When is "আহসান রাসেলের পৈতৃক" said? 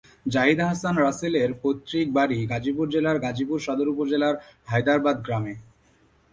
0.65-2.07